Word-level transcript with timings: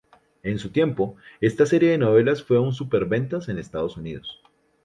En 0.41 0.57
su 0.57 0.71
tiempo 0.71 1.15
esta 1.41 1.67
serie 1.67 1.91
de 1.91 1.99
novelas 1.99 2.41
fue 2.41 2.57
un 2.57 2.73
"superventas" 2.73 3.49
en 3.49 3.59
Estados 3.59 3.97
Unidos. 3.97 4.41